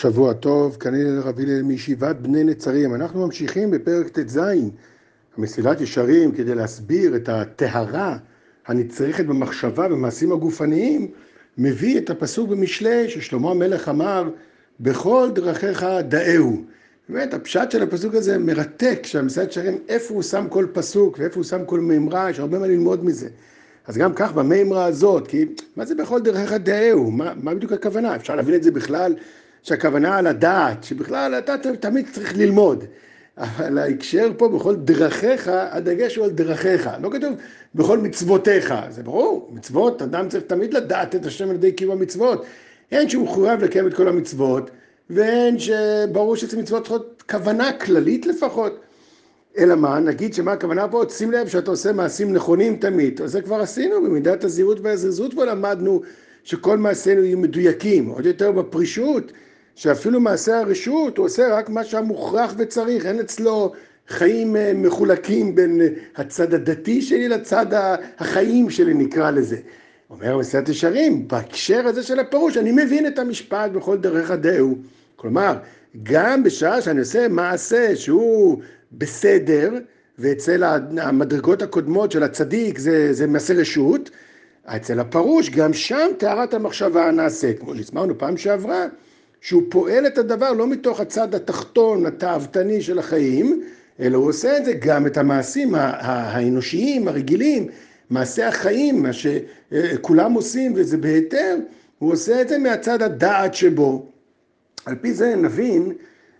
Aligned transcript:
שבוע 0.00 0.32
טוב, 0.32 0.76
כנראה 0.80 1.20
רבי 1.20 1.42
הלל 1.42 1.62
מישיבת 1.62 2.16
בני 2.16 2.44
נצרים. 2.44 2.94
אנחנו 2.94 3.26
ממשיכים 3.26 3.70
בפרק 3.70 4.08
ט"ז, 4.08 4.40
המסילת 5.36 5.80
ישרים, 5.80 6.32
כדי 6.32 6.54
להסביר 6.54 7.16
את 7.16 7.28
הטהרה 7.28 8.16
הנצרכת 8.66 9.24
במחשבה 9.24 9.88
במעשים 9.88 10.32
הגופניים, 10.32 11.10
מביא 11.58 11.98
את 11.98 12.10
הפסוק 12.10 12.50
במשלי 12.50 13.08
ששלמה 13.08 13.50
המלך 13.50 13.88
אמר, 13.88 14.30
בכל 14.80 15.28
דרכיך 15.34 15.86
דאהו. 16.08 16.62
באמת, 17.08 17.34
הפשט 17.34 17.70
של 17.70 17.82
הפסוק 17.82 18.14
הזה 18.14 18.38
מרתק, 18.38 19.00
שהמסילת 19.02 19.50
ישרים, 19.50 19.78
איפה 19.88 20.14
הוא 20.14 20.22
שם 20.22 20.46
כל 20.48 20.66
פסוק 20.72 21.18
ואיפה 21.18 21.36
הוא 21.36 21.44
שם 21.44 21.64
כל 21.64 21.80
מימרה, 21.80 22.30
יש 22.30 22.38
הרבה 22.38 22.58
מה 22.58 22.66
ללמוד 22.66 23.04
מזה. 23.04 23.28
אז 23.86 23.96
גם 23.96 24.12
כך 24.14 24.32
במימרה 24.32 24.84
הזאת, 24.84 25.26
כי 25.26 25.44
מה 25.76 25.84
זה 25.84 25.94
בכל 25.94 26.20
דרכיך 26.20 26.52
דאהו? 26.52 27.10
מה, 27.10 27.32
מה 27.42 27.54
בדיוק 27.54 27.72
הכוונה? 27.72 28.16
אפשר 28.16 28.36
להבין 28.36 28.54
את 28.54 28.62
זה 28.62 28.70
בכלל 28.70 29.14
שהכוונה 29.62 30.18
על 30.18 30.26
הדעת, 30.26 30.84
שבכלל 30.84 31.34
אתה 31.38 31.54
תמיד 31.80 32.06
צריך 32.12 32.36
ללמוד. 32.36 32.84
אבל 33.38 33.78
ההקשר 33.78 34.30
פה 34.36 34.48
בכל 34.48 34.76
דרכיך, 34.76 35.50
הדגש 35.52 36.16
הוא 36.16 36.24
על 36.24 36.30
דרכיך, 36.30 36.90
לא 37.02 37.10
כתוב 37.10 37.32
בכל 37.74 37.98
מצוותיך, 37.98 38.74
זה 38.90 39.02
ברור, 39.02 39.50
מצוות, 39.52 40.02
אדם 40.02 40.28
צריך 40.28 40.44
תמיד 40.46 40.74
לדעת 40.74 41.14
את 41.14 41.26
השם 41.26 41.50
על 41.50 41.54
ידי 41.54 41.72
קיום 41.72 41.90
המצוות. 41.90 42.44
אין 42.92 43.08
שהוא 43.08 43.24
מחויב 43.24 43.64
לקיים 43.64 43.86
את 43.86 43.94
כל 43.94 44.08
המצוות, 44.08 44.70
ואין 45.10 45.56
שברור 45.58 46.36
שזה 46.36 46.56
מצוות 46.56 46.82
צריכות 46.82 47.22
כוונה 47.30 47.72
כללית 47.72 48.26
לפחות. 48.26 48.80
אלא 49.58 49.74
מה, 49.74 50.00
נגיד 50.00 50.34
שמה 50.34 50.52
הכוונה 50.52 50.88
פה, 50.88 51.02
שים 51.10 51.32
לב 51.32 51.48
שאתה 51.48 51.70
עושה 51.70 51.92
מעשים 51.92 52.32
נכונים 52.32 52.76
תמיד, 52.76 53.20
זה 53.24 53.42
כבר 53.42 53.60
עשינו, 53.60 54.02
במידת 54.04 54.44
הזהירות 54.44 54.78
והזריזות 54.82 55.34
פה 55.34 55.44
למדנו 55.44 56.02
שכל 56.44 56.78
מעשינו 56.78 57.22
יהיו 57.22 57.38
מדויקים, 57.38 58.06
עוד 58.06 58.26
יותר 58.26 58.52
בפרישות. 58.52 59.32
שאפילו 59.78 60.20
מעשה 60.20 60.58
הרשות 60.58 61.18
הוא 61.18 61.26
עושה 61.26 61.54
רק 61.54 61.68
מה 61.68 61.84
שהמוכרח 61.84 62.54
וצריך, 62.58 63.06
אין 63.06 63.20
אצלו 63.20 63.72
חיים 64.08 64.56
אה, 64.56 64.72
מחולקים 64.74 65.54
בין 65.54 65.80
אה, 65.80 65.86
הצד 66.16 66.54
הדתי 66.54 67.02
שלי 67.02 67.28
לצד 67.28 67.66
החיים 68.18 68.70
שלי 68.70 68.94
נקרא 68.94 69.30
לזה. 69.30 69.56
אומר 70.10 70.38
מסילת 70.38 70.68
ישרים, 70.68 71.28
בהקשר 71.28 71.86
הזה 71.86 72.02
של 72.02 72.18
הפירוש, 72.18 72.56
אני 72.56 72.72
מבין 72.72 73.06
את 73.06 73.18
המשפט 73.18 73.70
בכל 73.70 73.96
דרך 73.96 74.30
הדהו. 74.30 74.78
כלומר, 75.16 75.56
גם 76.02 76.42
בשעה 76.42 76.82
שאני 76.82 77.00
עושה 77.00 77.28
מעשה 77.28 77.96
שהוא 77.96 78.58
בסדר, 78.92 79.72
ואצל 80.18 80.64
המדרגות 80.98 81.62
הקודמות 81.62 82.12
של 82.12 82.22
הצדיק 82.22 82.78
זה, 82.78 83.12
זה 83.12 83.26
מעשה 83.26 83.54
רשות, 83.54 84.10
אצל 84.64 85.00
הפרוש 85.00 85.50
גם 85.50 85.72
שם 85.72 86.08
טהרת 86.18 86.54
המחשבה 86.54 87.10
נעשית. 87.10 87.58
כמו 87.58 87.76
שהסברנו 87.76 88.18
פעם 88.18 88.36
שעברה, 88.36 88.86
שהוא 89.40 89.62
פועל 89.68 90.06
את 90.06 90.18
הדבר 90.18 90.52
לא 90.52 90.66
מתוך 90.66 91.00
הצד 91.00 91.34
התחתון, 91.34 92.06
התאוותני 92.06 92.82
של 92.82 92.98
החיים, 92.98 93.62
אלא 94.00 94.16
הוא 94.16 94.28
עושה 94.28 94.56
את 94.56 94.64
זה 94.64 94.72
גם 94.72 95.06
את 95.06 95.16
המעשים 95.16 95.74
האנושיים, 95.74 97.08
הרגילים, 97.08 97.68
מעשי 98.10 98.42
החיים, 98.42 99.02
מה 99.02 99.10
שכולם 99.12 100.32
עושים 100.32 100.72
וזה 100.76 100.96
בהיתר, 100.96 101.56
הוא 101.98 102.12
עושה 102.12 102.40
את 102.40 102.48
זה 102.48 102.58
מהצד 102.58 103.02
הדעת 103.02 103.54
שבו. 103.54 104.06
על 104.86 104.94
פי 104.94 105.12
זה 105.12 105.36
נבין, 105.36 105.92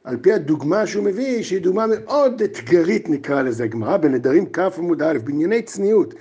על 0.04 0.16
פי 0.16 0.32
הדוגמה 0.32 0.86
שהוא 0.86 1.04
מביא, 1.04 1.42
שהיא 1.42 1.60
דוגמה 1.60 1.86
מאוד 1.86 2.42
אתגרית 2.42 3.08
נקרא 3.08 3.42
לזה, 3.42 3.66
גמרא 3.66 3.96
בנדרים 3.96 4.46
כ' 4.52 4.78
עמוד 4.78 5.02
א', 5.02 5.19
בענייני 5.24 5.62
צניעות, 5.62 6.14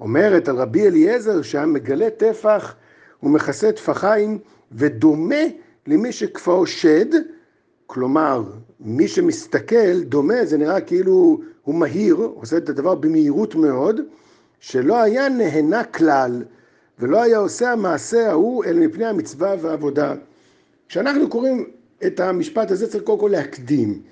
אומרת 0.00 0.48
על 0.48 0.56
רבי 0.56 0.86
אליעזר 0.86 1.42
שם 1.42 1.72
מגלה 1.72 2.10
טפח 2.10 2.74
ומכסה 3.22 3.72
טפחיים 3.72 4.38
ודומה 4.72 5.44
למי 5.86 6.12
שכפאו 6.12 6.66
שד, 6.66 7.06
כלומר, 7.86 8.42
מי 8.80 9.08
שמסתכל 9.08 10.02
דומה, 10.02 10.46
זה 10.46 10.58
נראה 10.58 10.80
כאילו 10.80 11.40
הוא 11.62 11.74
מהיר, 11.74 12.14
עושה 12.14 12.56
את 12.56 12.68
הדבר 12.68 12.94
במהירות 12.94 13.54
מאוד, 13.54 14.00
שלא 14.60 15.02
היה 15.02 15.28
נהנה 15.28 15.84
כלל, 15.84 16.42
ולא 16.98 17.22
היה 17.22 17.38
עושה 17.38 17.72
המעשה 17.72 18.30
ההוא, 18.30 18.64
אלא 18.64 18.80
מפני 18.80 19.04
המצווה 19.04 19.54
והעבודה. 19.60 20.14
כשאנחנו 20.88 21.28
קוראים 21.28 21.64
את 22.06 22.20
המשפט 22.20 22.70
הזה, 22.70 22.86
צריך 22.86 23.04
קודם 23.04 23.18
כל 23.18 23.28
להקדים. 23.32 24.02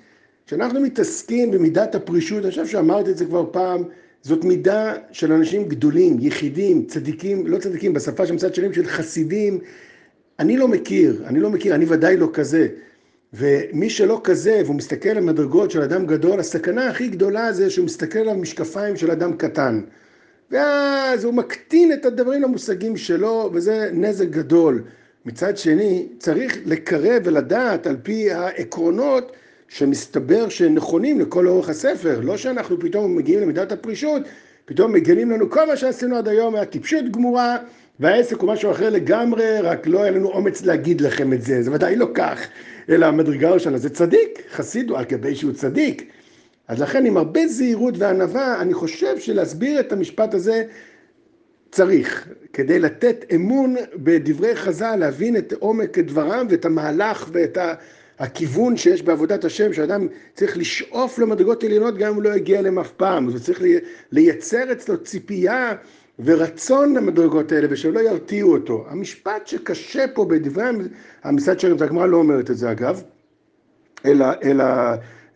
כשאנחנו 0.45 0.81
מתעסקים 0.81 1.51
במידת 1.51 1.95
הפרישות, 1.95 2.43
אני 2.43 2.49
חושב 2.49 2.67
שאמרתי 2.67 3.11
את 3.11 3.17
זה 3.17 3.25
כבר 3.25 3.45
פעם, 3.51 3.83
זאת 4.21 4.43
מידה 4.43 4.93
של 5.11 5.31
אנשים 5.31 5.67
גדולים, 5.67 6.17
יחידים, 6.19 6.85
צדיקים, 6.85 7.47
לא 7.47 7.57
צדיקים, 7.57 7.93
בשפה 7.93 8.25
של 8.25 8.33
מצד 8.33 8.55
שנים 8.55 8.73
של 8.73 8.85
חסידים, 8.85 9.59
אני 10.39 10.57
לא 10.57 10.67
מכיר, 10.67 11.23
אני 11.25 11.39
לא 11.39 11.49
מכיר, 11.49 11.75
אני 11.75 11.85
ודאי 11.87 12.17
לא 12.17 12.29
כזה. 12.33 12.67
ומי 13.33 13.89
שלא 13.89 14.21
כזה, 14.23 14.61
והוא 14.65 14.75
מסתכל 14.75 15.09
על 15.09 15.19
מדרגות 15.19 15.71
של 15.71 15.81
אדם 15.81 16.05
גדול, 16.05 16.39
הסכנה 16.39 16.87
הכי 16.87 17.07
גדולה 17.07 17.53
זה 17.53 17.69
שהוא 17.69 17.85
מסתכל 17.85 18.19
על 18.19 18.37
משקפיים 18.37 18.97
של 18.97 19.11
אדם 19.11 19.33
קטן. 19.37 19.81
ואז 20.51 21.23
הוא 21.23 21.33
מקטין 21.33 21.93
את 21.93 22.05
הדברים 22.05 22.41
למושגים 22.41 22.97
שלו, 22.97 23.49
וזה 23.53 23.89
נזק 23.93 24.27
גדול. 24.29 24.83
מצד 25.25 25.57
שני, 25.57 26.07
צריך 26.19 26.57
לקרב 26.65 27.21
ולדעת 27.25 27.87
על 27.87 27.97
פי 28.03 28.31
העקרונות 28.31 29.31
שמסתבר 29.67 30.49
שנכונים 30.49 31.19
לכל 31.19 31.47
אורך 31.47 31.69
הספר. 31.69 32.19
לא 32.23 32.37
שאנחנו 32.37 32.79
פתאום 32.79 33.15
מגיעים 33.15 33.39
למידת 33.39 33.71
הפרישות, 33.71 34.21
פתאום 34.65 34.93
מגלים 34.93 35.31
לנו 35.31 35.49
כל 35.49 35.67
מה 35.67 35.77
שעשינו 35.77 36.15
עד 36.15 36.27
היום 36.27 36.55
היה 36.55 36.65
טיפשות 36.65 37.11
גמורה, 37.11 37.57
והעסק 37.99 38.39
הוא 38.39 38.49
משהו 38.49 38.71
אחר 38.71 38.89
לגמרי, 38.89 39.59
רק 39.59 39.87
לא 39.87 40.03
היה 40.03 40.11
לנו 40.11 40.27
אומץ 40.29 40.61
להגיד 40.61 41.01
לכם 41.01 41.33
את 41.33 41.41
זה, 41.41 41.63
זה 41.63 41.71
ודאי 41.71 41.95
לא 41.95 42.07
כך, 42.13 42.47
אלא 42.89 43.05
המדרגה 43.05 43.49
הראשונה 43.49 43.77
זה 43.77 43.89
צדיק, 43.89 44.41
חסיד 44.51 44.89
הוא 44.89 44.97
על 44.97 45.05
גבי 45.05 45.35
שהוא 45.35 45.53
צדיק. 45.53 46.11
אז 46.67 46.81
לכן 46.81 47.05
עם 47.05 47.17
הרבה 47.17 47.47
זהירות 47.47 47.93
וענווה, 47.97 48.61
אני 48.61 48.73
חושב 48.73 49.19
שלהסביר 49.19 49.79
את 49.79 49.91
המשפט 49.91 50.33
הזה 50.33 50.63
צריך, 51.71 52.27
כדי 52.53 52.79
לתת 52.79 53.25
אמון 53.35 53.75
בדברי 53.95 54.55
חז"ל, 54.55 54.95
להבין 54.95 55.37
את 55.37 55.53
עומק 55.59 55.99
דברם 55.99 56.47
ואת 56.49 56.65
המהלך 56.65 57.29
ואת 57.31 57.57
הכיוון 58.19 58.77
שיש 58.77 59.01
בעבודת 59.01 59.45
השם, 59.45 59.73
שאדם 59.73 60.07
צריך 60.33 60.57
לשאוף 60.57 61.19
למדרגות 61.19 61.63
עליונות 61.63 61.97
גם 61.97 62.09
אם 62.09 62.15
הוא 62.15 62.23
לא 62.23 62.35
יגיע 62.35 62.59
אליהם 62.59 62.79
אף 62.79 62.91
פעם, 62.91 63.29
הוא 63.29 63.39
צריך 63.39 63.61
לייצר 64.11 64.71
אצלו 64.71 65.03
ציפייה 65.03 65.73
ורצון 66.19 66.93
למדרגות 66.93 67.51
האלה 67.51 67.67
ושלא 67.69 67.99
ירתיעו 67.99 68.53
אותו. 68.53 68.85
המשפט 68.89 69.47
שקשה 69.47 70.05
פה 70.13 70.25
בדברי 70.25 70.65
המשרד 71.23 71.59
שרים, 71.59 71.75
הגמרא 71.81 72.05
לא 72.05 72.17
אומרת 72.17 72.51
את 72.51 72.57
זה 72.57 72.71
אגב, 72.71 73.03
אלא, 74.05 74.25
אלא 74.43 74.65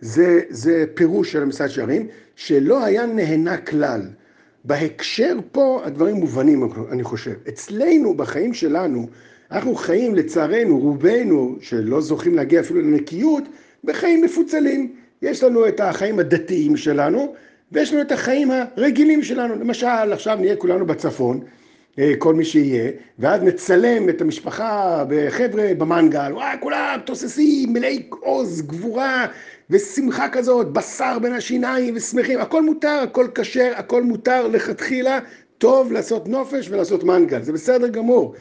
זה, 0.01 0.41
זה 0.49 0.85
פירוש 0.93 1.31
של 1.31 1.41
המשרד 1.41 1.67
שרים, 1.67 2.07
שלא 2.35 2.85
היה 2.85 3.05
נהנה 3.05 3.57
כלל. 3.57 4.01
בהקשר 4.63 5.37
פה 5.51 5.81
הדברים 5.85 6.15
מובנים, 6.15 6.69
אני 6.91 7.03
חושב. 7.03 7.33
אצלנו, 7.49 8.13
בחיים 8.13 8.53
שלנו, 8.53 9.07
אנחנו 9.51 9.75
חיים 9.75 10.15
לצערנו, 10.15 10.79
רובנו, 10.79 11.55
שלא 11.61 12.01
זוכים 12.01 12.35
להגיע 12.35 12.59
אפילו 12.59 12.81
לנקיות, 12.81 13.43
בחיים 13.83 14.21
מפוצלים. 14.21 14.95
יש 15.21 15.43
לנו 15.43 15.67
את 15.67 15.79
החיים 15.79 16.19
הדתיים 16.19 16.77
שלנו, 16.77 17.33
ויש 17.71 17.93
לנו 17.93 18.01
את 18.01 18.11
החיים 18.11 18.51
הרגילים 18.51 19.23
שלנו. 19.23 19.55
למשל, 19.55 19.87
עכשיו 19.87 20.37
נהיה 20.39 20.55
כולנו 20.55 20.85
בצפון, 20.85 21.39
אה, 21.99 22.13
כל 22.17 22.33
מי 22.33 22.45
שיהיה, 22.45 22.91
ואז 23.19 23.43
נצלם 23.43 24.09
את 24.09 24.21
המשפחה 24.21 25.03
בחבר'ה 25.09 25.73
במנגל, 25.77 26.31
וואי, 26.33 26.55
כולם 26.59 26.99
תוססים, 27.05 27.73
מלאי 27.73 28.03
עוז, 28.19 28.61
גבורה 28.61 29.27
ושמחה 29.69 30.29
כזאת, 30.29 30.67
בשר 30.73 31.19
בין 31.19 31.33
השיניים 31.33 31.93
ושמחים, 31.97 32.39
הכל 32.39 32.61
מותר, 32.63 32.99
הכל 33.03 33.27
כשר, 33.35 33.71
הכל 33.75 34.03
מותר 34.03 34.47
לכתחילה, 34.47 35.19
טוב 35.57 35.91
לעשות 35.91 36.27
נופש 36.27 36.69
ולעשות 36.69 37.03
מנגל, 37.03 37.41
זה 37.41 37.53
בסדר 37.53 37.87
גמור. 37.87 38.33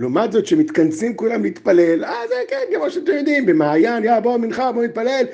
לעומת 0.00 0.32
זאת, 0.32 0.46
שמתכנסים 0.46 1.16
כולם 1.16 1.42
להתפלל, 1.42 2.04
אה, 2.04 2.28
זה 2.28 2.34
כן, 2.48 2.60
כמו 2.74 2.90
שאתם 2.90 3.12
יודעים, 3.12 3.46
במעיין, 3.46 4.04
יא, 4.04 4.20
בואו 4.20 4.38
מנחה, 4.38 4.72
בואו 4.72 4.84
נתפלל, 4.84 5.24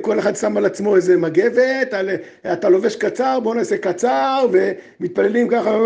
כל 0.00 0.18
אחד 0.18 0.36
שם 0.36 0.56
על 0.56 0.66
עצמו 0.66 0.96
איזה 0.96 1.16
מגבת, 1.16 1.94
אתה 2.52 2.68
לובש 2.68 2.96
קצר, 2.96 3.40
בואו 3.40 3.54
נעשה 3.54 3.76
קצר, 3.76 4.46
ומתפללים 4.52 5.48
ככה, 5.48 5.78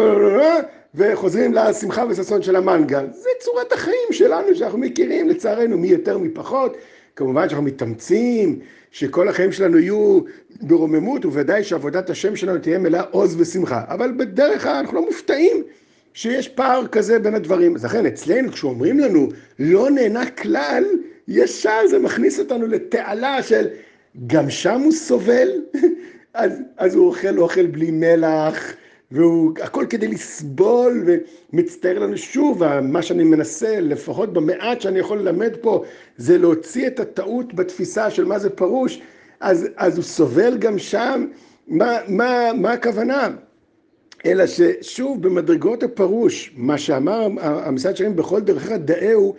וחוזרים 0.94 1.54
לשמחה 1.54 2.04
וששון 2.08 2.42
של 2.42 2.56
המנגל. 2.56 3.06
זה 3.12 3.28
צורת 3.40 3.72
החיים 3.72 4.08
שלנו, 4.12 4.54
שאנחנו 4.54 4.78
מכירים, 4.78 5.28
לצערנו, 5.28 5.78
מי 5.78 5.88
יותר 5.88 6.18
מי 6.18 6.28
פחות. 6.28 6.76
כמובן 7.16 7.48
שאנחנו 7.48 7.64
מתאמצים, 7.64 8.58
שכל 8.90 9.28
החיים 9.28 9.52
שלנו 9.52 9.78
יהיו 9.78 10.20
ברוממות, 10.60 11.24
וודאי 11.24 11.64
שעבודת 11.64 12.10
השם 12.10 12.36
שלנו 12.36 12.58
תהיה 12.58 12.78
מלאה 12.78 13.02
עוז 13.10 13.40
ושמחה. 13.40 13.84
אבל 13.88 14.12
בדרך 14.16 14.62
כלל 14.62 14.74
אנחנו 14.74 14.96
לא 14.96 15.06
מופתעים 15.06 15.62
שיש 16.14 16.48
פער 16.48 16.86
כזה 16.86 17.18
בין 17.18 17.34
הדברים. 17.34 17.74
אז 17.74 17.84
לכן 17.84 18.06
אצלנו, 18.06 18.52
כשאומרים 18.52 18.98
לנו 18.98 19.28
לא 19.58 19.90
נהנה 19.90 20.30
כלל, 20.30 20.84
ישר 21.28 21.86
זה 21.90 21.98
מכניס 21.98 22.38
אותנו 22.38 22.66
לתעלה 22.66 23.42
של 23.42 23.66
גם 24.26 24.50
שם 24.50 24.80
הוא 24.80 24.92
סובל, 24.92 25.48
אז, 26.34 26.60
אז 26.76 26.94
הוא 26.94 27.06
אוכל 27.06 27.38
אוכל 27.38 27.66
בלי 27.66 27.90
מלח, 27.90 28.72
והכל 29.10 29.86
כדי 29.90 30.08
לסבול, 30.08 31.04
ומצטער 31.52 31.98
לנו 31.98 32.16
שוב, 32.16 32.80
מה 32.80 33.02
שאני 33.02 33.24
מנסה, 33.24 33.80
לפחות 33.80 34.32
במעט 34.32 34.80
שאני 34.80 34.98
יכול 34.98 35.18
ללמד 35.18 35.56
פה, 35.60 35.84
זה 36.16 36.38
להוציא 36.38 36.86
את 36.86 37.00
הטעות 37.00 37.54
בתפיסה 37.54 38.10
של 38.10 38.24
מה 38.24 38.38
זה 38.38 38.50
פרוש, 38.50 39.02
אז, 39.40 39.68
אז 39.76 39.96
הוא 39.96 40.04
סובל 40.04 40.58
גם 40.58 40.78
שם, 40.78 41.26
מה, 41.68 41.98
מה, 42.08 42.50
מה 42.54 42.72
הכוונה? 42.72 43.28
אלא 44.26 44.44
ששוב, 44.46 45.22
במדרגות 45.22 45.82
הפרוש, 45.82 46.52
מה 46.56 46.78
שאמר 46.78 47.28
המשרד 47.40 47.96
שלהם 47.96 48.16
בכל 48.16 48.40
דרכך 48.40 48.72
דאהו, 48.72 49.34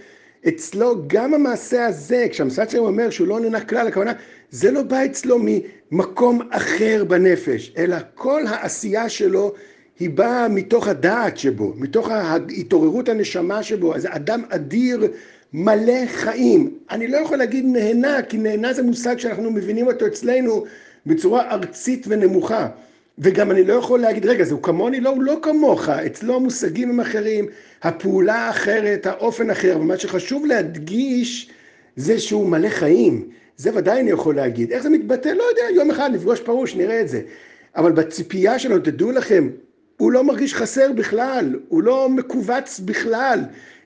אצלו 0.48 0.96
גם 1.08 1.34
המעשה 1.34 1.86
הזה, 1.86 2.28
כשהמשרד 2.32 2.70
שלהם 2.70 2.84
אומר 2.84 3.10
שהוא 3.10 3.28
לא 3.28 3.40
נהנה 3.40 3.62
כלל, 3.62 3.88
הכוונה, 3.88 4.14
זה 4.52 4.72
לא 4.72 4.82
בא 4.82 5.06
אצלו 5.06 5.38
ממקום 5.42 6.42
אחר 6.52 7.04
בנפש, 7.08 7.74
אלא 7.78 7.98
כל 8.16 8.42
העשייה 8.48 9.10
שלו 9.10 9.54
היא 10.00 10.10
באה 10.10 10.48
מתוך 10.48 10.88
הדעת 10.88 11.38
שבו, 11.38 11.74
מתוך 11.78 12.10
התעוררות 12.60 13.10
הנשמה 13.10 13.64
שבו, 13.64 13.96
אז 13.96 14.08
אדם 14.10 14.42
אדיר 14.50 15.08
מלא 15.54 16.06
חיים. 16.08 16.78
אני 16.92 17.08
לא 17.08 17.18
יכול 17.18 17.38
להגיד 17.38 17.66
נהנה, 17.66 18.22
כי 18.22 18.38
נהנה 18.38 18.74
זה 18.74 18.84
מושג 18.84 19.18
שאנחנו 19.20 19.52
מבינים 19.52 19.88
אותו 19.88 20.08
אצלנו 20.08 20.66
בצורה 21.06 21.52
ארצית 21.52 22.06
ונמוכה. 22.10 22.68
וגם 23.20 23.52
אני 23.52 23.64
לא 23.64 23.74
יכול 23.74 24.00
להגיד, 24.00 24.26
רגע, 24.26 24.44
זה 24.44 24.54
הוא 24.54 24.64
כמוני? 24.64 25.00
לא, 25.00 25.10
הוא 25.10 25.24
לא 25.24 25.40
כמוך. 25.42 25.90
אצלו 25.90 26.36
המושגים 26.36 26.90
הם 26.90 27.00
אחרים, 27.00 27.46
הפעולה 27.84 28.50
אחרת, 28.50 29.06
האופן 29.06 29.50
אחר. 29.50 29.76
אבל 29.76 29.84
מה 29.84 29.98
שחשוב 29.98 30.46
להדגיש 30.46 31.50
זה 31.96 32.20
שהוא 32.20 32.50
מלא 32.50 32.70
חיים. 32.70 33.30
זה 33.58 33.76
ודאי 33.76 34.00
אני 34.02 34.12
יכול 34.12 34.36
להגיד. 34.36 34.72
איך 34.72 34.84
זה 34.84 34.90
מתבטא? 34.90 35.30
לא 35.30 35.44
יודע, 35.44 35.76
יום 35.76 35.92
אחד 35.92 36.10
נפגוש 36.14 36.40
פרוש, 36.40 36.76
נראה 36.76 37.02
את 37.02 37.10
זה. 37.10 37.22
אבל 37.76 37.92
בציפייה 37.92 38.60
שלנו, 38.60 38.80
תדעו 38.80 39.12
לכם, 39.12 39.50
הוא 39.98 40.12
לא 40.12 40.24
מרגיש 40.24 40.56
חסר 40.56 40.92
בכלל, 40.92 41.56
הוא 41.68 41.84
לא 41.84 42.10
מכווץ 42.10 42.80
בכלל, 42.80 43.40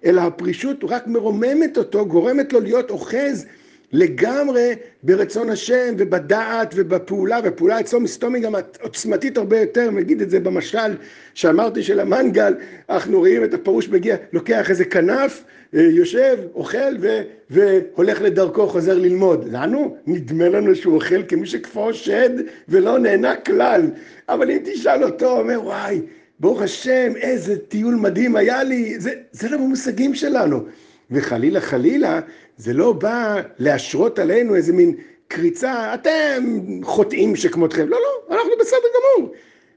אלא 0.06 0.22
הפרישות 0.22 0.84
רק 0.84 1.08
מרוממת 1.08 1.78
אותו, 1.78 2.06
גורמת 2.06 2.54
לו 2.54 2.60
להיות 2.60 2.90
אוחז 2.90 3.46
לגמרי 3.94 4.74
ברצון 5.04 5.50
השם 5.50 5.94
ובדעת 5.98 6.74
ובפעולה, 6.78 7.40
והפעולה 7.44 7.80
אצלו 7.80 8.00
מסתומי 8.00 8.40
גם 8.40 8.56
עוצמתית 8.82 9.38
הרבה 9.38 9.60
יותר, 9.60 9.92
נגיד 9.92 10.22
את 10.22 10.30
זה 10.30 10.40
במשל 10.40 10.96
שאמרתי 11.34 11.84
של 11.84 12.00
המנגל, 12.00 12.54
אנחנו 12.90 13.20
רואים 13.20 13.44
את 13.44 13.54
הפרוש 13.54 13.90
מגיע, 13.90 14.16
לוקח 14.34 14.70
איזה 14.70 14.86
כנף, 14.86 15.44
אה, 15.76 15.82
יושב, 15.82 16.38
אוכל 16.56 16.98
ו, 17.00 17.22
והולך 17.50 18.22
לדרכו, 18.22 18.68
חוזר 18.68 18.98
ללמוד. 18.98 19.48
לנו, 19.52 19.98
נדמה 20.08 20.50
לנו 20.50 20.76
שהוא 20.76 20.96
אוכל 20.96 21.24
כמי 21.28 21.48
שכפו 21.48 21.94
שד 21.94 22.30
ולא 22.70 23.00
נהנה 23.00 23.36
כלל, 23.36 23.82
אבל 24.30 24.52
אם 24.52 24.58
תשאל 24.64 25.04
אותו, 25.04 25.32
הוא 25.32 25.40
אומר, 25.40 25.62
וואי, 25.64 26.02
ברוך 26.40 26.62
השם, 26.62 27.14
איזה 27.16 27.58
טיול 27.58 27.96
מדהים 27.96 28.36
היה 28.36 28.64
לי, 28.64 29.00
זה, 29.00 29.14
זה 29.32 29.50
לא 29.50 29.58
במושגים 29.58 30.16
שלנו. 30.16 30.64
וחלילה 31.12 31.62
חלילה, 31.62 32.20
זה 32.58 32.74
לא 32.74 32.94
בא 32.94 33.42
להשרות 33.60 34.20
עלינו 34.20 34.56
איזה 34.56 34.74
מין 34.74 34.96
קריצה, 35.28 35.94
אתם 35.94 36.44
חוטאים 36.84 37.36
שכמותכם. 37.36 37.90
לא, 37.90 37.98
לא, 38.00 38.36
אנחנו 38.36 38.52
בסדר 38.60 38.78
גמור. 39.18 39.31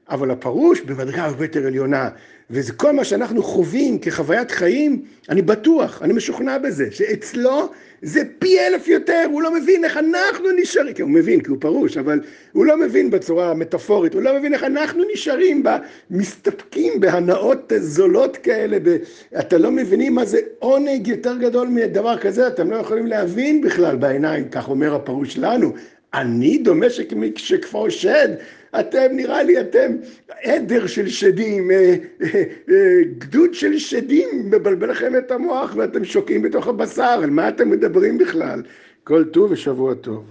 אבל 0.09 0.31
הפרוש 0.31 0.81
במדרגה 0.81 1.25
הרבה 1.25 1.45
יותר 1.45 1.67
עליונה, 1.67 2.09
וזה 2.49 2.73
כל 2.73 2.91
מה 2.91 3.03
שאנחנו 3.03 3.43
חווים 3.43 3.99
כחוויית 3.99 4.51
חיים, 4.51 5.01
אני 5.29 5.41
בטוח, 5.41 6.01
אני 6.01 6.13
משוכנע 6.13 6.57
בזה, 6.57 6.87
שאצלו 6.91 7.69
זה 8.01 8.21
פי 8.39 8.59
אלף 8.59 8.87
יותר, 8.87 9.25
הוא 9.31 9.41
לא 9.41 9.53
מבין 9.53 9.85
איך 9.85 9.97
אנחנו 9.97 10.45
נשארים, 10.57 10.93
כי 10.93 11.01
הוא 11.01 11.09
מבין, 11.09 11.41
כי 11.41 11.49
הוא 11.49 11.57
פרוש, 11.61 11.97
אבל 11.97 12.19
הוא 12.51 12.65
לא 12.65 12.77
מבין 12.77 13.09
בצורה 13.09 13.53
מטאפורית, 13.53 14.13
הוא 14.13 14.21
לא 14.21 14.39
מבין 14.39 14.53
איך 14.53 14.63
אנחנו 14.63 15.03
נשארים, 15.13 15.63
בה, 15.63 15.77
מסתפקים 16.11 16.99
בהנאות 16.99 17.73
זולות 17.77 18.37
כאלה, 18.37 18.77
ב... 18.83 18.97
אתה 19.39 19.57
לא 19.57 19.71
מבינים 19.71 20.15
מה 20.15 20.25
זה 20.25 20.39
עונג 20.59 21.07
יותר 21.07 21.37
גדול 21.37 21.67
מדבר 21.67 22.17
כזה, 22.17 22.47
אתם 22.47 22.71
לא 22.71 22.75
יכולים 22.75 23.07
להבין 23.07 23.61
בכלל 23.61 23.95
בעיניים, 23.95 24.49
כך 24.49 24.69
אומר 24.69 24.95
הפרוש 24.95 25.37
לנו. 25.37 25.73
אני 26.15 26.57
דומה 26.57 26.85
שכפו 27.35 27.91
שד, 27.91 28.29
אתם, 28.79 29.07
נראה 29.11 29.43
לי, 29.43 29.61
אתם 29.61 29.95
עדר 30.43 30.87
של 30.87 31.07
שדים, 31.09 31.71
אה, 31.71 31.95
אה, 32.23 32.43
אה, 32.69 33.01
גדוד 33.17 33.53
של 33.53 33.79
שדים, 33.79 34.27
מבלבל 34.45 34.91
לכם 34.91 35.17
את 35.17 35.31
המוח 35.31 35.73
ואתם 35.75 36.05
שוקעים 36.05 36.41
בתוך 36.41 36.67
הבשר, 36.67 37.19
על 37.23 37.29
מה 37.29 37.49
אתם 37.49 37.69
מדברים 37.69 38.17
בכלל? 38.17 38.63
כל 39.03 39.23
טוב 39.23 39.51
ושבוע 39.51 39.93
טוב. 39.93 40.25